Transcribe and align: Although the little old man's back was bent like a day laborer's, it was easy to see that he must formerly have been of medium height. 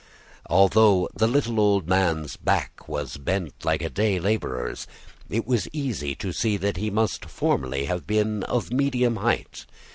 Although 0.49 1.09
the 1.15 1.27
little 1.27 1.59
old 1.59 1.87
man's 1.87 2.35
back 2.35 2.87
was 2.87 3.17
bent 3.17 3.63
like 3.63 3.83
a 3.83 3.89
day 3.91 4.19
laborer's, 4.19 4.87
it 5.29 5.45
was 5.45 5.67
easy 5.73 6.15
to 6.15 6.33
see 6.33 6.57
that 6.57 6.77
he 6.77 6.89
must 6.89 7.25
formerly 7.25 7.85
have 7.85 8.07
been 8.07 8.41
of 8.45 8.73
medium 8.73 9.17
height. 9.17 9.67